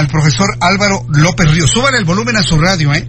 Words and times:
Al 0.00 0.08
profesor 0.08 0.56
Álvaro 0.60 1.04
López 1.10 1.50
Ríos. 1.50 1.70
Súbale 1.70 1.98
el 1.98 2.06
volumen 2.06 2.34
a 2.34 2.42
su 2.42 2.58
radio, 2.58 2.94
¿eh? 2.94 3.06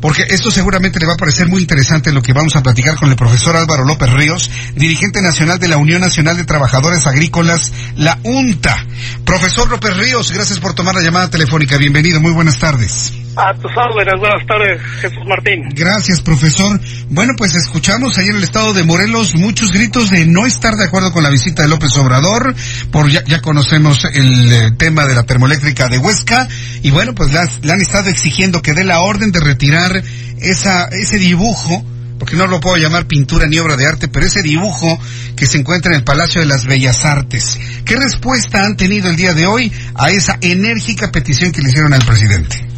porque 0.00 0.24
esto 0.28 0.50
seguramente 0.50 0.98
le 0.98 1.06
va 1.06 1.12
a 1.12 1.16
parecer 1.16 1.46
muy 1.46 1.60
interesante 1.62 2.10
lo 2.10 2.20
que 2.20 2.32
vamos 2.32 2.56
a 2.56 2.64
platicar 2.64 2.96
con 2.96 3.10
el 3.10 3.14
profesor 3.14 3.54
Álvaro 3.56 3.84
López 3.84 4.10
Ríos, 4.10 4.50
dirigente 4.74 5.22
nacional 5.22 5.60
de 5.60 5.68
la 5.68 5.76
Unión 5.76 6.00
Nacional 6.00 6.36
de 6.36 6.44
Trabajadores 6.44 7.06
Agrícolas, 7.06 7.72
la 7.94 8.18
UNTA. 8.24 8.86
Profesor 9.24 9.70
López 9.70 9.96
Ríos, 9.96 10.32
gracias 10.32 10.58
por 10.58 10.74
tomar 10.74 10.96
la 10.96 11.02
llamada 11.02 11.30
telefónica. 11.30 11.76
Bienvenido, 11.76 12.20
muy 12.20 12.32
buenas 12.32 12.58
tardes. 12.58 13.12
A 13.36 13.52
tus 13.52 13.70
órdenes, 13.76 14.18
buenas 14.18 14.46
tardes, 14.46 14.80
Jesús 14.98 15.22
Martín. 15.26 15.68
Gracias, 15.74 16.22
profesor. 16.22 16.80
Bueno, 17.10 17.34
pues 17.36 17.54
escuchamos 17.54 18.16
ahí 18.16 18.28
en 18.28 18.36
el 18.36 18.44
estado 18.44 18.72
de 18.72 18.82
Morelos 18.82 19.34
muchos 19.34 19.72
gritos 19.72 20.08
de 20.08 20.26
no 20.26 20.46
estar 20.46 20.74
de 20.74 20.84
acuerdo 20.84 21.12
con 21.12 21.22
la 21.22 21.28
visita 21.28 21.60
de 21.60 21.68
López 21.68 21.94
Obrador, 21.98 22.54
por 22.90 23.10
ya, 23.10 23.42
conocemos 23.42 24.06
el 24.06 24.52
eh, 24.52 24.70
tema 24.78 25.04
de 25.04 25.14
la 25.14 25.24
termoeléctrica 25.24 25.88
de 25.88 25.98
Huesca, 25.98 26.48
y 26.82 26.90
bueno, 26.90 27.14
pues 27.14 27.30
le 27.30 27.72
han 27.72 27.80
estado 27.82 28.08
exigiendo 28.08 28.62
que 28.62 28.72
dé 28.72 28.84
la 28.84 29.00
orden 29.00 29.32
de 29.32 29.40
retirar 29.40 30.02
esa, 30.40 30.86
ese 30.86 31.18
dibujo, 31.18 31.84
porque 32.18 32.36
no 32.36 32.46
lo 32.46 32.60
puedo 32.60 32.78
llamar 32.78 33.06
pintura 33.06 33.46
ni 33.46 33.58
obra 33.58 33.76
de 33.76 33.86
arte, 33.86 34.08
pero 34.08 34.24
ese 34.24 34.40
dibujo 34.40 34.98
que 35.36 35.44
se 35.44 35.58
encuentra 35.58 35.92
en 35.92 35.98
el 35.98 36.04
Palacio 36.04 36.40
de 36.40 36.46
las 36.46 36.64
Bellas 36.64 37.04
Artes. 37.04 37.60
¿Qué 37.84 37.96
respuesta 37.96 38.64
han 38.64 38.78
tenido 38.78 39.10
el 39.10 39.16
día 39.16 39.34
de 39.34 39.44
hoy 39.44 39.70
a 39.94 40.10
esa 40.10 40.38
enérgica 40.40 41.12
petición 41.12 41.52
que 41.52 41.60
le 41.60 41.68
hicieron 41.68 41.92
al 41.92 42.02
presidente? 42.02 42.75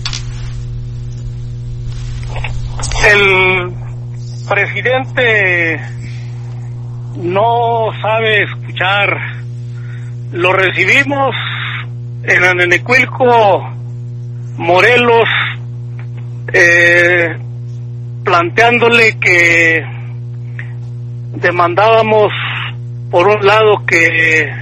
El 3.08 3.72
presidente 4.46 5.80
no 7.16 7.88
sabe 8.02 8.42
escuchar. 8.42 9.16
Lo 10.32 10.52
recibimos 10.52 11.34
en 12.24 12.44
Anenecuilco, 12.44 13.66
Morelos, 14.58 15.26
eh, 16.52 17.34
planteándole 18.24 19.18
que 19.18 19.82
demandábamos, 21.36 22.30
por 23.10 23.26
un 23.26 23.46
lado, 23.46 23.86
que 23.86 24.52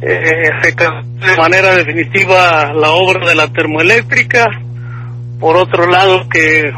eh, 0.00 0.74
de 0.76 1.36
manera 1.36 1.74
definitiva 1.74 2.72
la 2.72 2.90
obra 2.92 3.28
de 3.28 3.34
la 3.34 3.48
termoeléctrica, 3.48 4.46
por 5.40 5.56
otro 5.56 5.88
lado, 5.88 6.28
que 6.28 6.72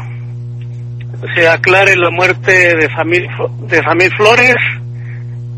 se 1.35 1.47
aclare 1.47 1.95
la 1.95 2.09
muerte 2.09 2.51
de 2.51 2.89
Samir, 2.95 3.27
de 3.67 3.83
Samir 3.83 4.11
Flores 4.15 4.55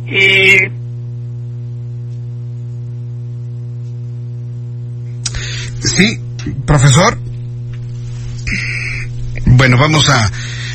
y 0.05 0.83
Sí, 5.85 6.17
profesor. 6.65 7.17
Bueno, 9.45 9.77
vamos 9.77 10.09
a 10.09 10.31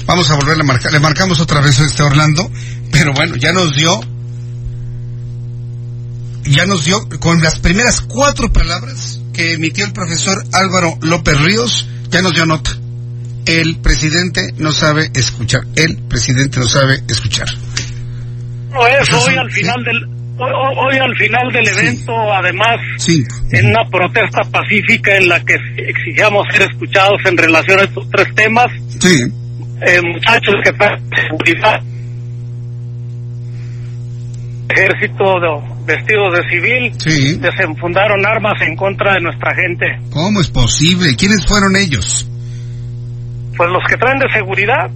vamos 0.06 0.30
a 0.30 0.36
volver 0.36 0.60
a 0.60 0.64
marcar. 0.64 0.92
Le 0.92 1.00
marcamos 1.00 1.40
otra 1.40 1.60
vez 1.60 1.80
a 1.80 1.84
este 1.84 2.02
Orlando, 2.02 2.48
pero 2.92 3.12
bueno, 3.14 3.36
ya 3.36 3.52
nos 3.52 3.74
dio 3.74 4.00
ya 6.44 6.66
nos 6.66 6.84
dio 6.84 7.08
con 7.20 7.42
las 7.42 7.58
primeras 7.58 8.00
cuatro 8.02 8.52
palabras 8.52 9.20
que 9.32 9.54
emitió 9.54 9.84
el 9.84 9.92
profesor 9.92 10.42
Álvaro 10.52 10.96
López 11.02 11.38
Ríos, 11.40 11.86
ya 12.10 12.22
nos 12.22 12.34
dio 12.34 12.46
nota 12.46 12.77
el 13.48 13.76
presidente 13.80 14.52
no 14.58 14.72
sabe 14.72 15.10
escuchar. 15.14 15.62
El 15.74 15.96
presidente 15.96 16.60
no 16.60 16.66
sabe 16.66 17.00
escuchar. 17.08 17.48
No, 18.70 18.86
eso 18.86 19.18
hoy 19.24 19.34
al 19.36 19.50
final 19.50 19.82
del 19.84 20.18
hoy, 20.40 20.96
al 20.98 21.16
final 21.16 21.52
del 21.52 21.66
evento, 21.66 22.12
además, 22.32 22.78
en 23.50 23.66
una 23.66 23.84
protesta 23.90 24.42
pacífica 24.50 25.16
en 25.16 25.28
la 25.28 25.44
que 25.44 25.54
exigíamos 25.76 26.46
ser 26.52 26.68
escuchados 26.70 27.20
en 27.24 27.36
relación 27.36 27.80
a 27.80 27.82
estos 27.82 28.08
tres 28.10 28.34
temas. 28.34 28.66
Sí. 29.00 29.24
Eh, 29.80 30.00
muchachos 30.02 30.54
que 30.62 30.72
seguridad, 31.22 31.80
ejército 34.68 35.24
de, 35.40 35.94
vestidos 35.94 36.34
de 36.36 36.50
civil, 36.50 36.92
sí. 36.98 37.38
desenfundaron 37.38 38.24
armas 38.26 38.60
en 38.60 38.76
contra 38.76 39.14
de 39.14 39.20
nuestra 39.20 39.54
gente. 39.54 39.86
¿Cómo 40.10 40.40
es 40.40 40.50
posible? 40.50 41.14
¿Quiénes 41.16 41.46
fueron 41.46 41.76
ellos? 41.76 42.28
Pues 43.58 43.70
los 43.70 43.82
que 43.90 43.96
traen 43.96 44.20
de 44.20 44.32
seguridad 44.32 44.88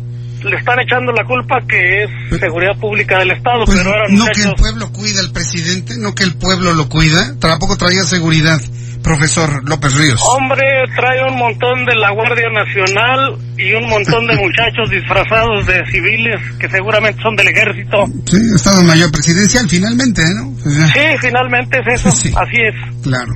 le 0.45 0.57
están 0.57 0.79
echando 0.81 1.13
la 1.13 1.25
culpa 1.25 1.61
que 1.69 2.05
es 2.05 2.11
seguridad 2.41 2.77
pública 2.81 3.19
del 3.19 3.33
Estado, 3.33 3.65
pues 3.65 3.79
pero 3.79 3.93
no 4.09 4.27
que 4.27 4.43
el 4.43 4.55
pueblo 4.55 4.93
cuida 4.93 5.21
al 5.21 5.33
presidente, 5.33 5.95
no 5.99 6.15
que 6.15 6.23
el 6.25 6.35
pueblo 6.35 6.73
lo 6.73 6.89
cuida, 6.89 7.35
tampoco 7.39 7.77
traía 7.77 8.05
seguridad 8.05 8.61
profesor 9.03 9.69
López 9.69 9.95
Ríos? 9.97 10.21
Hombre, 10.37 10.63
trae 10.97 11.23
un 11.29 11.37
montón 11.37 11.85
de 11.85 11.95
la 11.97 12.11
Guardia 12.13 12.49
Nacional 12.51 13.37
y 13.57 13.73
un 13.75 13.89
montón 13.89 14.27
de 14.27 14.37
muchachos 14.37 14.91
disfrazados 14.91 15.67
de 15.67 15.85
civiles 15.87 16.41
que 16.59 16.69
seguramente 16.69 17.21
son 17.23 17.37
del 17.37 17.49
ejército. 17.49 18.07
Sí, 18.27 18.39
Estado 18.55 18.83
Mayor 18.83 19.11
Presidencial, 19.11 19.69
finalmente, 19.69 20.23
¿no? 20.35 20.55
Sí, 20.65 21.01
finalmente 21.21 21.79
es 21.81 22.01
eso, 22.01 22.09
así 22.09 22.57
es. 22.57 23.03
Claro. 23.03 23.35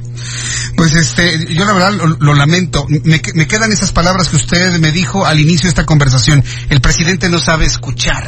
Pues 0.77 0.95
este, 0.95 1.55
yo 1.55 1.65
la 1.65 1.73
verdad 1.73 1.93
lo, 2.21 2.35
lamento. 2.35 2.87
Me, 2.89 3.21
me 3.35 3.47
quedan 3.47 3.73
esas 3.73 3.93
palabras 3.93 4.29
que 4.29 4.37
usted 4.37 4.79
me 4.79 4.93
dijo 4.93 5.25
al 5.25 5.41
inicio 5.41 5.65
de 5.65 5.71
esta 5.71 5.87
conversación. 5.87 6.45
El 6.69 6.81
presidente 6.81 7.29
no 7.29 7.39
sabe 7.39 7.65
escuchar. 7.65 8.25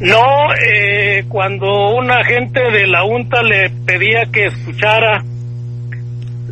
No, 0.00 0.54
eh, 0.54 1.24
cuando 1.28 1.66
un 1.94 2.10
agente 2.10 2.58
de 2.58 2.86
la 2.86 3.04
UNTA 3.04 3.42
le 3.42 3.68
pedía 3.84 4.22
que 4.32 4.46
escuchara 4.46 5.22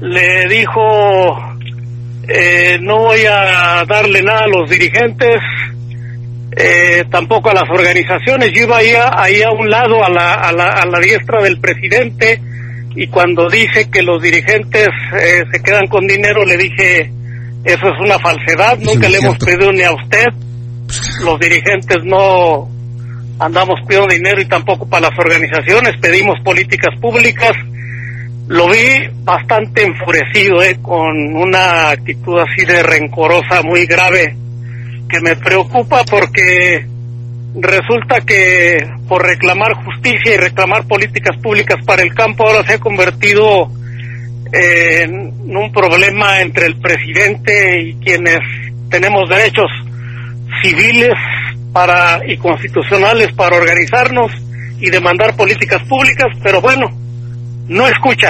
le 0.01 0.47
dijo, 0.49 1.39
eh, 2.29 2.79
no 2.81 2.99
voy 2.99 3.21
a 3.27 3.85
darle 3.87 4.23
nada 4.23 4.45
a 4.45 4.49
los 4.49 4.71
dirigentes, 4.71 5.41
eh, 6.57 7.05
tampoco 7.11 7.51
a 7.51 7.55
las 7.55 7.69
organizaciones. 7.71 8.53
Yo 8.53 8.63
iba 8.63 8.79
ahí 8.79 8.93
a, 8.95 9.11
ahí 9.15 9.43
a 9.43 9.51
un 9.51 9.69
lado, 9.69 10.05
a 10.05 10.09
la, 10.09 10.35
a, 10.35 10.53
la, 10.53 10.69
a 10.71 10.87
la 10.87 10.99
diestra 11.01 11.43
del 11.43 11.61
presidente, 11.61 12.41
y 12.95 13.07
cuando 13.09 13.49
dice 13.49 13.91
que 13.91 14.03
los 14.03 14.23
dirigentes 14.23 14.89
eh, 15.21 15.45
se 15.53 15.63
quedan 15.63 15.87
con 15.87 16.07
dinero, 16.07 16.45
le 16.45 16.57
dije, 16.57 17.11
eso 17.65 17.87
es 17.87 18.01
una 18.01 18.19
falsedad, 18.19 18.79
nunca 18.79 19.09
le 19.09 19.19
hemos 19.19 19.39
pedido 19.39 19.73
ni 19.73 19.83
a 19.83 19.93
usted. 19.93 20.27
Los 21.23 21.39
dirigentes 21.39 21.99
no 22.05 22.69
andamos 23.39 23.81
pidiendo 23.87 24.13
dinero 24.13 24.41
y 24.41 24.49
tampoco 24.49 24.89
para 24.89 25.11
las 25.11 25.19
organizaciones, 25.19 25.97
pedimos 26.01 26.41
políticas 26.43 26.99
públicas 27.01 27.53
lo 28.49 28.67
vi 28.69 29.09
bastante 29.25 29.85
enfurecido, 29.85 30.63
eh, 30.63 30.79
con 30.81 31.37
una 31.37 31.91
actitud 31.91 32.39
así 32.39 32.65
de 32.65 32.83
rencorosa, 32.83 33.63
muy 33.63 33.85
grave, 33.87 34.35
que 35.09 35.21
me 35.21 35.37
preocupa 35.37 36.03
porque 36.11 36.87
resulta 37.61 38.21
que 38.23 38.79
por 39.07 39.23
reclamar 39.25 39.75
justicia 39.85 40.35
y 40.35 40.37
reclamar 40.39 40.87
políticas 40.87 41.37
públicas 41.43 41.77
para 41.85 42.03
el 42.03 42.15
campo 42.15 42.47
ahora 42.47 42.65
se 42.67 42.75
ha 42.75 42.79
convertido 42.79 43.71
en 44.53 45.57
un 45.57 45.73
problema 45.73 46.41
entre 46.41 46.67
el 46.67 46.77
presidente 46.77 47.83
y 47.83 47.95
quienes 47.97 48.41
tenemos 48.91 49.29
derechos 49.29 49.71
civiles 50.63 51.15
para 51.73 52.21
y 52.27 52.37
constitucionales 52.39 53.33
para 53.33 53.57
organizarnos 53.57 54.33
y 54.81 54.91
demandar 54.91 55.37
políticas 55.37 55.83
públicas, 55.85 56.29
pero 56.43 56.61
bueno, 56.61 56.98
no 57.69 57.87
escucha. 57.87 58.29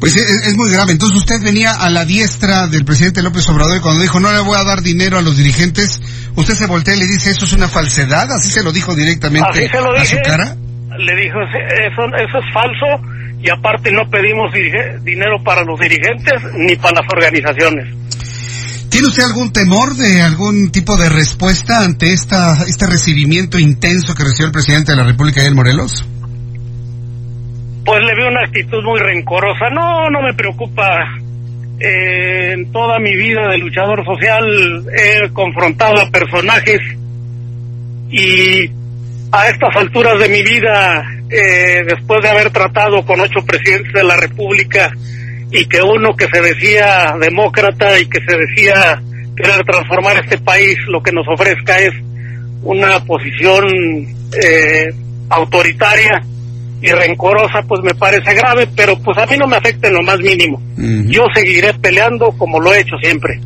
Pues 0.00 0.16
es, 0.16 0.56
muy 0.56 0.70
grave. 0.70 0.92
Entonces 0.92 1.18
usted 1.18 1.40
venía 1.42 1.72
a 1.72 1.88
la 1.88 2.04
diestra 2.04 2.66
del 2.66 2.84
presidente 2.84 3.22
López 3.22 3.48
Obrador 3.48 3.78
y 3.78 3.80
cuando 3.80 4.02
dijo 4.02 4.20
no 4.20 4.32
le 4.32 4.40
voy 4.40 4.56
a 4.58 4.64
dar 4.64 4.82
dinero 4.82 5.18
a 5.18 5.22
los 5.22 5.36
dirigentes, 5.36 6.00
usted 6.36 6.54
se 6.54 6.66
voltea 6.66 6.94
y 6.94 6.98
le 6.98 7.06
dice 7.06 7.30
eso 7.30 7.44
es 7.44 7.52
una 7.52 7.68
falsedad, 7.68 8.30
así 8.32 8.50
se 8.50 8.62
lo 8.62 8.72
dijo 8.72 8.94
directamente 8.94 9.66
a 9.66 10.04
su 10.04 10.16
cara. 10.24 10.56
Le 10.98 11.16
dijo 11.16 11.38
eso, 11.40 12.04
eso 12.16 12.38
es 12.38 12.52
falso 12.52 13.04
y 13.40 13.50
aparte 13.50 13.92
no 13.92 14.08
pedimos 14.10 14.52
dinero 15.04 15.42
para 15.44 15.64
los 15.64 15.78
dirigentes 15.78 16.42
ni 16.54 16.76
para 16.76 17.02
las 17.02 17.12
organizaciones. 17.12 17.94
¿Tiene 18.90 19.08
usted 19.08 19.24
algún 19.24 19.52
temor 19.52 19.96
de 19.96 20.22
algún 20.22 20.70
tipo 20.70 20.96
de 20.96 21.08
respuesta 21.08 21.82
ante 21.82 22.12
esta, 22.12 22.62
este 22.66 22.86
recibimiento 22.86 23.58
intenso 23.58 24.14
que 24.14 24.22
recibió 24.22 24.46
el 24.46 24.52
presidente 24.52 24.92
de 24.92 24.98
la 24.98 25.04
República, 25.04 25.42
el 25.42 25.54
Morelos? 25.54 26.06
Pues 27.84 28.00
le 28.02 28.14
vi 28.14 28.22
una 28.22 28.42
actitud 28.42 28.82
muy 28.82 29.00
rencorosa. 29.00 29.70
No, 29.70 30.08
no 30.10 30.22
me 30.22 30.34
preocupa. 30.34 31.18
Eh, 31.80 32.52
en 32.52 32.70
toda 32.70 32.98
mi 33.00 33.16
vida 33.16 33.48
de 33.48 33.58
luchador 33.58 34.04
social 34.04 34.86
he 34.96 35.28
confrontado 35.32 36.00
a 36.00 36.10
personajes 36.10 36.80
y 38.10 38.70
a 39.32 39.48
estas 39.48 39.74
alturas 39.74 40.20
de 40.20 40.28
mi 40.28 40.42
vida, 40.44 41.04
eh, 41.28 41.82
después 41.84 42.22
de 42.22 42.28
haber 42.28 42.50
tratado 42.50 43.04
con 43.04 43.20
ocho 43.20 43.44
presidentes 43.44 43.92
de 43.92 44.04
la 44.04 44.16
República 44.16 44.92
y 45.50 45.66
que 45.66 45.82
uno 45.82 46.14
que 46.16 46.28
se 46.32 46.40
decía 46.40 47.12
demócrata 47.20 47.98
y 47.98 48.06
que 48.08 48.20
se 48.20 48.36
decía 48.36 49.02
querer 49.36 49.64
transformar 49.64 50.18
este 50.18 50.38
país, 50.38 50.76
lo 50.86 51.02
que 51.02 51.10
nos 51.10 51.26
ofrezca 51.26 51.80
es 51.80 51.92
una 52.62 53.04
posición 53.04 53.66
eh, 54.40 54.90
autoritaria 55.28 56.22
y 56.86 56.90
rencorosa, 56.92 57.62
pues 57.66 57.80
me 57.82 57.94
parece 57.94 58.34
grave, 58.34 58.68
pero 58.76 58.98
pues 58.98 59.16
a 59.16 59.24
mí 59.24 59.38
no 59.38 59.46
me 59.46 59.56
afecta 59.56 59.88
en 59.88 59.94
lo 59.94 60.02
más 60.02 60.18
mínimo. 60.18 60.60
Yo 60.76 61.22
seguiré 61.34 61.72
peleando 61.74 62.30
como 62.36 62.60
lo 62.60 62.74
he 62.74 62.80
hecho 62.80 62.96
siempre. 63.00 63.40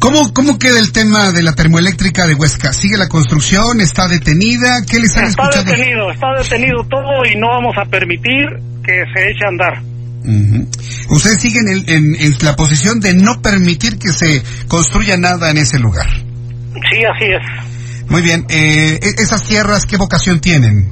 ¿Cómo, 0.00 0.34
¿Cómo 0.34 0.58
queda 0.58 0.80
el 0.80 0.90
tema 0.90 1.30
de 1.30 1.44
la 1.44 1.52
termoeléctrica 1.54 2.26
de 2.26 2.34
Huesca? 2.34 2.72
¿Sigue 2.72 2.96
la 2.98 3.08
construcción? 3.08 3.80
¿Está 3.80 4.08
detenida? 4.08 4.82
¿Qué 4.84 4.98
les 4.98 5.16
han 5.16 5.26
está 5.26 5.44
escuchado? 5.44 5.64
detenido, 5.64 6.10
está 6.10 6.26
detenido 6.42 6.82
todo 6.90 7.24
y 7.32 7.36
no 7.38 7.46
vamos 7.50 7.76
a 7.80 7.84
permitir 7.88 8.46
que 8.84 9.04
se 9.14 9.30
eche 9.30 9.44
a 9.44 9.48
andar. 9.48 9.82
Ustedes 11.08 11.40
siguen 11.40 11.68
en, 11.68 11.88
en, 11.88 12.14
en 12.20 12.34
la 12.42 12.56
posición 12.56 12.98
de 12.98 13.14
no 13.14 13.40
permitir 13.42 13.96
que 13.98 14.12
se 14.12 14.42
construya 14.66 15.16
nada 15.16 15.50
en 15.52 15.58
ese 15.58 15.78
lugar. 15.78 16.08
Sí, 16.10 16.98
así 17.14 17.26
es. 17.26 18.10
Muy 18.10 18.22
bien. 18.22 18.44
Eh, 18.48 18.98
e- 19.00 19.22
¿Esas 19.22 19.44
tierras 19.44 19.86
qué 19.86 19.96
vocación 19.98 20.40
tienen, 20.40 20.88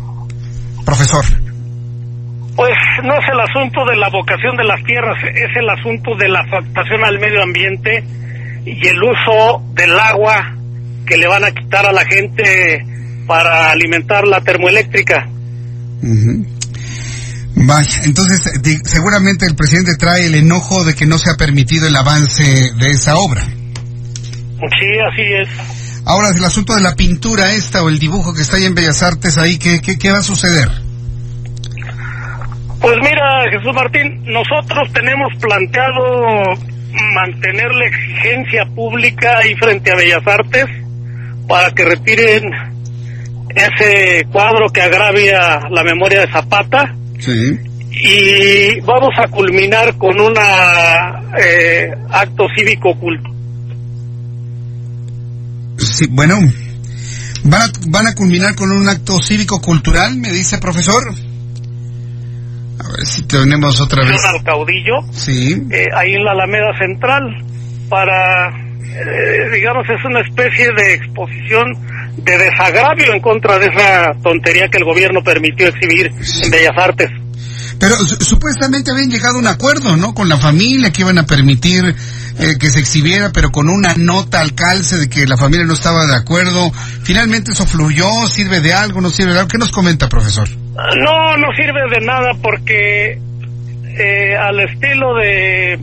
profesor? 0.84 1.24
Pues 2.60 2.76
no 3.04 3.14
es 3.14 3.26
el 3.32 3.40
asunto 3.40 3.86
de 3.86 3.96
la 3.96 4.10
vocación 4.10 4.54
de 4.54 4.64
las 4.64 4.84
tierras, 4.84 5.16
es 5.24 5.56
el 5.56 5.66
asunto 5.70 6.14
de 6.14 6.28
la 6.28 6.40
afectación 6.40 7.02
al 7.02 7.18
medio 7.18 7.42
ambiente 7.42 8.04
y 8.66 8.86
el 8.86 9.02
uso 9.02 9.62
del 9.72 9.98
agua 9.98 10.58
que 11.06 11.16
le 11.16 11.26
van 11.26 11.42
a 11.42 11.52
quitar 11.52 11.86
a 11.86 11.92
la 11.92 12.04
gente 12.04 12.84
para 13.26 13.70
alimentar 13.70 14.26
la 14.26 14.42
termoeléctrica. 14.42 15.26
Vaya, 17.54 18.00
entonces 18.04 18.52
seguramente 18.84 19.46
el 19.46 19.56
presidente 19.56 19.96
trae 19.96 20.26
el 20.26 20.34
enojo 20.34 20.84
de 20.84 20.92
que 20.92 21.06
no 21.06 21.16
se 21.16 21.30
ha 21.30 21.38
permitido 21.38 21.88
el 21.88 21.96
avance 21.96 22.44
de 22.44 22.90
esa 22.90 23.16
obra. 23.16 23.40
Sí, 23.40 24.98
así 25.10 25.22
es. 25.22 25.48
Ahora, 26.04 26.28
el 26.36 26.44
asunto 26.44 26.74
de 26.74 26.82
la 26.82 26.94
pintura 26.94 27.52
esta 27.52 27.82
o 27.82 27.88
el 27.88 27.98
dibujo 27.98 28.34
que 28.34 28.42
está 28.42 28.58
ahí 28.58 28.66
en 28.66 28.74
Bellas 28.74 29.02
Artes, 29.02 29.38
ahí, 29.38 29.56
¿qué, 29.56 29.80
qué, 29.80 29.96
qué 29.96 30.10
va 30.10 30.18
a 30.18 30.22
suceder? 30.22 30.89
Pues 32.80 32.96
mira, 33.02 33.44
Jesús 33.50 33.74
Martín, 33.74 34.22
nosotros 34.24 34.90
tenemos 34.92 35.32
planteado 35.40 36.42
mantener 37.14 37.70
la 37.72 37.86
exigencia 37.86 38.64
pública 38.74 39.38
ahí 39.38 39.54
frente 39.56 39.90
a 39.90 39.96
Bellas 39.96 40.26
Artes 40.26 40.66
para 41.46 41.70
que 41.72 41.84
retiren 41.84 42.42
ese 43.54 44.24
cuadro 44.32 44.68
que 44.72 44.80
agravia 44.80 45.60
la 45.70 45.82
memoria 45.82 46.20
de 46.22 46.32
Zapata 46.32 46.94
Sí. 47.18 47.58
y 47.90 48.80
vamos 48.80 49.10
a 49.18 49.28
culminar 49.28 49.94
con 49.96 50.18
un 50.20 50.34
acto 50.38 52.46
cívico 52.56 52.94
culto. 52.98 53.28
Sí, 55.78 56.06
bueno, 56.10 56.36
¿van 57.44 57.62
a, 57.62 57.66
¿van 57.88 58.06
a 58.06 58.14
culminar 58.14 58.54
con 58.54 58.70
un 58.70 58.88
acto 58.88 59.18
cívico-cultural, 59.22 60.16
me 60.16 60.30
dice 60.32 60.58
profesor? 60.58 61.02
A 62.90 62.96
ver 62.96 63.06
si 63.06 63.22
tenemos 63.22 63.80
otra 63.80 64.04
vez. 64.04 64.20
al 64.24 64.42
caudillo 64.42 64.94
Sí. 65.12 65.62
eh, 65.70 65.84
ahí 65.96 66.14
en 66.14 66.24
la 66.24 66.32
Alameda 66.32 66.76
Central 66.78 67.22
para, 67.88 68.48
eh, 68.48 69.50
digamos, 69.54 69.86
es 69.88 70.04
una 70.04 70.20
especie 70.20 70.68
de 70.76 70.94
exposición 70.94 71.66
de 72.16 72.36
desagravio 72.38 73.12
en 73.14 73.20
contra 73.20 73.58
de 73.58 73.66
esa 73.66 74.12
tontería 74.22 74.68
que 74.68 74.78
el 74.78 74.84
gobierno 74.84 75.22
permitió 75.22 75.68
exhibir 75.68 76.06
en 76.44 76.50
Bellas 76.50 76.76
Artes. 76.76 77.10
Pero 77.78 77.96
su- 77.96 78.16
supuestamente 78.22 78.90
habían 78.90 79.08
llegado 79.10 79.36
a 79.36 79.38
un 79.38 79.46
acuerdo, 79.46 79.96
¿no? 79.96 80.12
Con 80.12 80.28
la 80.28 80.36
familia 80.36 80.92
que 80.92 81.00
iban 81.02 81.16
a 81.18 81.24
permitir 81.24 81.94
eh, 82.38 82.56
que 82.58 82.70
se 82.70 82.78
exhibiera, 82.78 83.32
pero 83.32 83.50
con 83.50 83.68
una 83.68 83.94
nota 83.96 84.40
al 84.40 84.54
calce 84.54 84.96
de 84.96 85.08
que 85.08 85.26
la 85.26 85.36
familia 85.36 85.64
no 85.66 85.74
estaba 85.74 86.06
de 86.06 86.14
acuerdo. 86.14 86.70
Finalmente 87.02 87.52
eso 87.52 87.66
fluyó, 87.66 88.08
sirve 88.28 88.60
de 88.60 88.72
algo, 88.74 89.00
no 89.00 89.10
sirve 89.10 89.32
de 89.32 89.38
algo. 89.40 89.48
¿Qué 89.48 89.58
nos 89.58 89.70
comenta, 89.70 90.08
profesor? 90.08 90.48
No, 90.96 91.36
no 91.36 91.52
sirve 91.54 91.80
de 91.90 92.04
nada 92.04 92.32
porque 92.42 93.18
eh, 93.98 94.36
al 94.36 94.60
estilo 94.60 95.14
de 95.14 95.78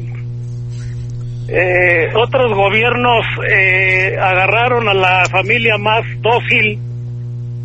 eh, 1.50 2.10
otros 2.14 2.54
gobiernos 2.54 3.26
eh, 3.50 4.18
agarraron 4.20 4.90
a 4.90 4.94
la 4.94 5.24
familia 5.32 5.78
más 5.78 6.04
dócil 6.20 6.78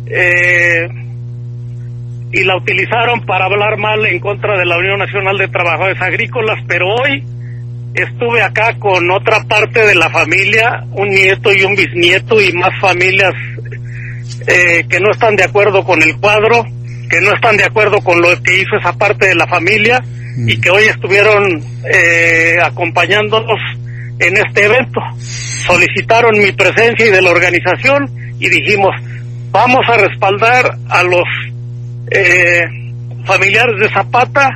eh, 0.05 0.87
y 2.31 2.43
la 2.45 2.55
utilizaron 2.55 3.25
para 3.25 3.45
hablar 3.45 3.77
mal 3.77 4.05
en 4.05 4.19
contra 4.19 4.57
de 4.57 4.65
la 4.65 4.77
Unión 4.77 4.99
Nacional 4.99 5.37
de 5.37 5.49
Trabajadores 5.49 6.01
Agrícolas, 6.01 6.63
pero 6.65 6.95
hoy 6.95 7.23
estuve 7.93 8.41
acá 8.41 8.75
con 8.79 9.11
otra 9.11 9.43
parte 9.43 9.85
de 9.85 9.95
la 9.95 10.09
familia, 10.09 10.85
un 10.91 11.09
nieto 11.09 11.51
y 11.51 11.63
un 11.63 11.75
bisnieto 11.75 12.41
y 12.41 12.53
más 12.53 12.79
familias 12.79 13.33
que 14.45 14.99
no 14.99 15.11
están 15.11 15.35
de 15.35 15.43
acuerdo 15.43 15.83
con 15.85 16.01
el 16.01 16.17
cuadro, 16.17 16.65
que 17.13 17.21
no 17.21 17.31
están 17.35 17.55
de 17.57 17.63
acuerdo 17.63 18.01
con 18.01 18.19
lo 18.19 18.29
que 18.41 18.61
hizo 18.61 18.75
esa 18.75 18.91
parte 18.93 19.27
de 19.27 19.35
la 19.35 19.45
familia 19.45 20.03
y 20.47 20.59
que 20.59 20.71
hoy 20.71 20.85
estuvieron 20.85 21.61
eh, 21.85 22.55
acompañándonos 22.63 23.59
en 24.17 24.35
este 24.37 24.65
evento. 24.65 24.99
Solicitaron 25.67 26.39
mi 26.39 26.51
presencia 26.53 27.05
y 27.05 27.11
de 27.11 27.21
la 27.21 27.29
organización 27.29 28.09
y 28.39 28.49
dijimos, 28.49 28.95
vamos 29.51 29.85
a 29.89 29.97
respaldar 29.97 30.75
a 30.89 31.03
los 31.03 31.27
eh, 32.09 32.61
familiares 33.27 33.75
de 33.79 33.93
Zapata 33.93 34.49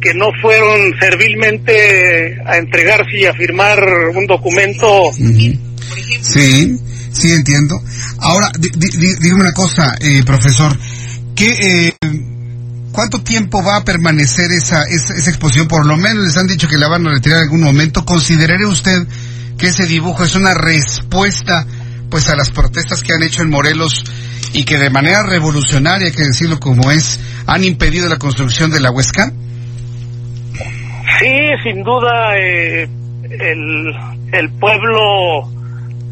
que 0.00 0.14
no 0.14 0.26
fueron 0.40 0.96
servilmente 1.00 2.38
a 2.46 2.56
entregarse 2.56 3.18
y 3.18 3.24
a 3.24 3.34
firmar 3.34 3.82
un 4.14 4.26
documento. 4.26 5.10
Sí, 6.20 6.78
sí 7.10 7.32
entiendo. 7.32 7.82
Ahora, 8.20 8.48
dígame 8.54 9.40
una 9.40 9.52
cosa, 9.52 9.96
eh, 10.00 10.22
profesor. 10.24 10.70
¿Qué, 11.36 11.52
eh, 11.52 11.94
¿Cuánto 12.92 13.22
tiempo 13.22 13.62
va 13.62 13.76
a 13.76 13.84
permanecer 13.84 14.50
esa, 14.52 14.84
esa, 14.84 15.14
esa 15.14 15.30
exposición? 15.30 15.68
Por 15.68 15.86
lo 15.86 15.96
menos 15.98 16.24
les 16.24 16.36
han 16.38 16.46
dicho 16.46 16.66
que 16.66 16.78
la 16.78 16.88
van 16.88 17.06
a 17.06 17.10
retirar 17.10 17.38
en 17.38 17.44
algún 17.44 17.62
momento. 17.62 18.06
¿Consideraría 18.06 18.66
usted 18.66 19.06
que 19.58 19.66
ese 19.66 19.84
dibujo 19.86 20.24
es 20.24 20.34
una 20.34 20.54
respuesta 20.54 21.66
pues 22.10 22.30
a 22.30 22.36
las 22.36 22.50
protestas 22.50 23.02
que 23.02 23.12
han 23.12 23.22
hecho 23.22 23.42
en 23.42 23.50
Morelos 23.50 24.02
y 24.54 24.64
que 24.64 24.78
de 24.78 24.88
manera 24.88 25.22
revolucionaria, 25.24 26.06
hay 26.06 26.14
que 26.14 26.22
decirlo 26.22 26.58
como 26.58 26.90
es, 26.90 27.20
han 27.46 27.64
impedido 27.64 28.08
la 28.08 28.18
construcción 28.18 28.70
de 28.70 28.80
la 28.80 28.90
Huesca? 28.90 29.30
Sí, 31.20 31.36
sin 31.64 31.82
duda, 31.82 32.36
eh, 32.38 32.88
el, 33.30 33.94
el 34.32 34.50
pueblo, 34.58 35.50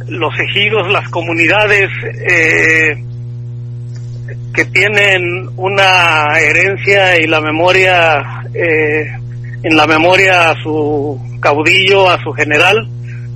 los 0.06 0.34
ejidos, 0.50 0.92
las 0.92 1.08
comunidades 1.08 1.88
eh, 2.30 3.02
que 4.54 4.64
tienen 4.66 5.50
una 5.56 6.38
herencia 6.38 7.20
y 7.20 7.26
la 7.26 7.40
memoria, 7.40 8.22
eh, 8.54 9.06
en 9.62 9.76
la 9.76 9.86
memoria 9.86 10.50
a 10.50 10.62
su 10.62 11.20
caudillo, 11.40 12.08
a 12.08 12.22
su 12.22 12.32
general, 12.32 12.88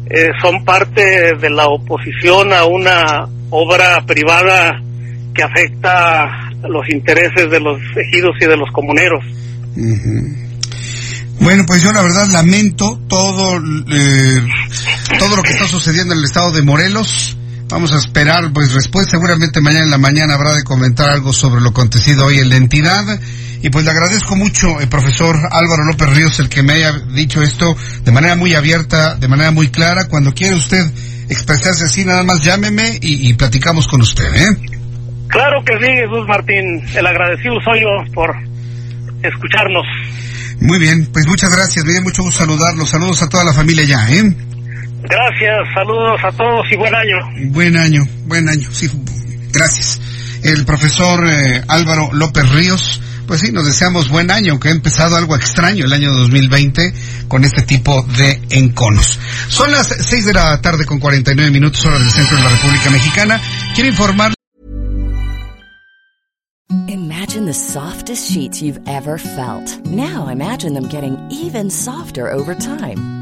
eh, 0.08 0.28
son 0.40 0.64
parte 0.64 1.34
de 1.34 1.50
la 1.50 1.66
oposición 1.66 2.52
a 2.52 2.64
una 2.64 3.28
obra 3.50 4.04
privada 4.06 4.80
que 5.34 5.42
afecta 5.42 6.50
los 6.68 6.88
intereses 6.88 7.50
de 7.50 7.60
los 7.60 7.78
ejidos 7.96 8.37
y 8.40 8.46
de 8.46 8.56
los 8.56 8.70
comuneros. 8.72 9.25
Bueno, 11.40 11.64
pues 11.66 11.82
yo 11.82 11.92
la 11.92 12.02
verdad 12.02 12.26
lamento 12.32 12.98
todo, 13.08 13.56
eh, 13.56 14.42
todo 15.18 15.37
lo 15.37 15.42
que 15.42 15.52
está 15.52 15.66
sucediendo 15.66 16.12
en 16.12 16.20
el 16.20 16.25
estado 16.25 16.52
de 16.52 16.62
Morelos. 16.62 17.38
Vamos 17.68 17.92
a 17.92 17.98
esperar, 17.98 18.52
pues 18.52 18.72
respuesta. 18.72 19.12
Seguramente 19.12 19.60
mañana 19.60 19.84
en 19.84 19.90
la 19.90 19.98
mañana 19.98 20.34
habrá 20.34 20.54
de 20.54 20.64
comentar 20.64 21.10
algo 21.10 21.32
sobre 21.32 21.60
lo 21.60 21.70
acontecido 21.70 22.26
hoy 22.26 22.38
en 22.38 22.48
la 22.48 22.56
entidad. 22.56 23.20
Y 23.60 23.70
pues 23.70 23.84
le 23.84 23.90
agradezco 23.90 24.37
mucho, 24.37 24.80
el 24.80 24.88
profesor 24.88 25.37
Álvaro 25.50 25.84
López 25.84 26.08
Ríos, 26.10 26.38
el 26.40 26.48
que 26.48 26.62
me 26.62 26.75
haya 26.75 26.92
dicho 26.92 27.42
esto 27.42 27.76
de 28.04 28.12
manera 28.12 28.37
muy 28.37 28.54
abierta, 28.54 29.16
de 29.16 29.28
manera 29.28 29.50
muy 29.50 29.68
clara. 29.68 30.06
Cuando 30.08 30.32
quiera 30.32 30.56
usted 30.56 30.90
expresarse 31.28 31.84
así, 31.84 32.04
nada 32.04 32.22
más 32.22 32.40
llámeme 32.40 32.98
y, 33.02 33.28
y 33.28 33.34
platicamos 33.34 33.87
con 33.87 34.00
usted, 34.00 34.32
¿eh? 34.34 34.46
Claro 35.28 35.62
que 35.64 35.75
sí, 35.78 35.92
Jesús 35.92 36.26
Martín. 36.26 36.82
El 36.94 37.06
agradecido 37.06 37.54
soy 37.62 37.82
yo 37.82 38.14
por 38.14 38.34
escucharnos. 39.22 39.84
Muy 40.60 40.78
bien, 40.78 41.06
pues 41.12 41.26
muchas 41.26 41.50
gracias. 41.50 41.84
Me 41.84 41.92
dio 41.92 42.02
mucho 42.02 42.22
gusto 42.22 42.40
saludarlos. 42.40 42.88
Saludos 42.88 43.22
a 43.22 43.28
toda 43.28 43.44
la 43.44 43.52
familia 43.52 43.84
ya, 43.84 44.08
¿eh? 44.10 44.34
Gracias, 45.08 45.68
saludos 45.74 46.20
a 46.22 46.32
todos 46.32 46.66
y 46.70 46.76
buen 46.76 46.94
año. 46.94 47.16
Buen 47.50 47.76
año, 47.76 48.02
buen 48.26 48.48
año, 48.48 48.68
sí, 48.70 48.90
gracias. 49.52 50.00
El 50.42 50.66
profesor 50.66 51.26
eh, 51.26 51.62
Álvaro 51.66 52.10
López 52.12 52.46
Ríos, 52.50 53.00
pues 53.26 53.40
sí, 53.40 53.50
nos 53.50 53.64
deseamos 53.64 54.10
buen 54.10 54.30
año, 54.30 54.52
aunque 54.52 54.68
ha 54.68 54.72
empezado 54.72 55.16
algo 55.16 55.34
extraño 55.34 55.86
el 55.86 55.92
año 55.92 56.12
2020 56.12 56.92
con 57.26 57.44
este 57.44 57.62
tipo 57.62 58.02
de 58.18 58.40
enconos. 58.50 59.18
Son 59.48 59.72
las 59.72 59.88
6 59.88 60.26
de 60.26 60.34
la 60.34 60.60
tarde 60.60 60.84
con 60.84 60.98
49 60.98 61.50
minutos 61.50 61.84
hora 61.86 61.98
del 61.98 62.10
centro 62.10 62.36
de 62.36 62.42
la 62.42 62.50
República 62.50 62.90
Mexicana. 62.90 63.40
Quiero 63.74 63.88
informar 63.88 64.34
Imagine 66.86 67.46
the 67.46 67.54
softest 67.54 68.30
sheets 68.30 68.60
you've 68.62 68.80
ever 68.86 69.18
felt. 69.18 69.86
Now 69.86 70.28
imagine 70.28 70.74
them 70.74 70.88
getting 70.88 71.16
even 71.30 71.70
softer 71.70 72.30
over 72.30 72.54
time. 72.54 73.17